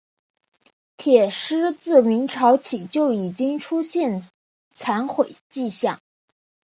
[0.97, 4.27] 铁狮自明朝起就已出现
[4.73, 6.01] 残毁迹象。